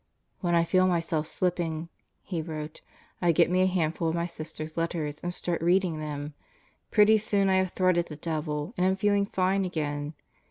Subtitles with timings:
[0.39, 1.89] "When I feel myself slipping,"
[2.23, 2.81] he wrote,
[3.21, 6.33] "I get me a handful of my sisters' letters and start reading them.
[6.89, 10.15] Pretty soon I have thwarted the devil and am feeling fine again.